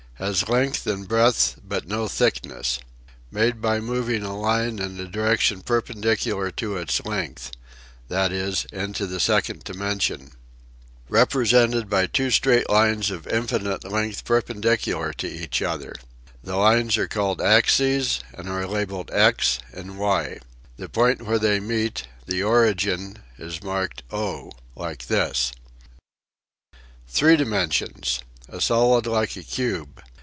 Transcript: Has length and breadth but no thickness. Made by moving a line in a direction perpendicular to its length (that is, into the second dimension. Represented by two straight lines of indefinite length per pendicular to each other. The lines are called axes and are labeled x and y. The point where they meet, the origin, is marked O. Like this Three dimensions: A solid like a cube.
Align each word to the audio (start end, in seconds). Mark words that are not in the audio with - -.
Has 0.15 0.47
length 0.47 0.85
and 0.85 1.07
breadth 1.07 1.55
but 1.67 1.87
no 1.87 2.07
thickness. 2.07 2.77
Made 3.31 3.59
by 3.59 3.79
moving 3.79 4.21
a 4.21 4.37
line 4.39 4.77
in 4.77 4.99
a 4.99 5.07
direction 5.07 5.63
perpendicular 5.63 6.51
to 6.51 6.77
its 6.77 7.03
length 7.05 7.53
(that 8.07 8.31
is, 8.31 8.67
into 8.71 9.07
the 9.07 9.19
second 9.19 9.63
dimension. 9.63 10.33
Represented 11.09 11.89
by 11.89 12.05
two 12.05 12.29
straight 12.29 12.69
lines 12.69 13.09
of 13.09 13.25
indefinite 13.25 13.83
length 13.83 14.23
per 14.23 14.43
pendicular 14.43 15.11
to 15.15 15.27
each 15.27 15.63
other. 15.63 15.91
The 16.43 16.55
lines 16.55 16.97
are 16.99 17.07
called 17.07 17.41
axes 17.41 18.19
and 18.31 18.47
are 18.47 18.67
labeled 18.67 19.09
x 19.11 19.57
and 19.73 19.97
y. 19.97 20.37
The 20.77 20.87
point 20.87 21.23
where 21.23 21.39
they 21.39 21.59
meet, 21.59 22.03
the 22.27 22.43
origin, 22.43 23.23
is 23.39 23.63
marked 23.63 24.03
O. 24.11 24.51
Like 24.75 25.07
this 25.07 25.51
Three 27.07 27.37
dimensions: 27.37 28.19
A 28.47 28.61
solid 28.61 29.07
like 29.07 29.35
a 29.35 29.41
cube. 29.41 29.99